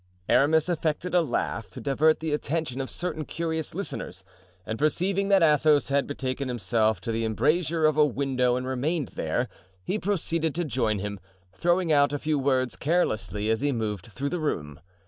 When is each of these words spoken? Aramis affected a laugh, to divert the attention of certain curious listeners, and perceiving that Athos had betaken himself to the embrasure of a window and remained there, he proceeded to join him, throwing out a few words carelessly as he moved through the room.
Aramis 0.27 0.67
affected 0.67 1.13
a 1.13 1.21
laugh, 1.21 1.69
to 1.69 1.79
divert 1.79 2.21
the 2.21 2.31
attention 2.33 2.81
of 2.81 2.89
certain 2.89 3.23
curious 3.23 3.75
listeners, 3.75 4.23
and 4.65 4.79
perceiving 4.79 5.29
that 5.29 5.43
Athos 5.43 5.89
had 5.89 6.07
betaken 6.07 6.47
himself 6.47 6.99
to 7.01 7.11
the 7.11 7.23
embrasure 7.23 7.85
of 7.85 7.97
a 7.97 8.03
window 8.07 8.55
and 8.55 8.65
remained 8.65 9.09
there, 9.09 9.47
he 9.83 9.99
proceeded 9.99 10.55
to 10.55 10.65
join 10.65 10.97
him, 10.97 11.19
throwing 11.53 11.91
out 11.91 12.13
a 12.13 12.17
few 12.17 12.39
words 12.39 12.75
carelessly 12.75 13.47
as 13.51 13.61
he 13.61 13.71
moved 13.71 14.07
through 14.07 14.29
the 14.29 14.39
room. 14.39 14.79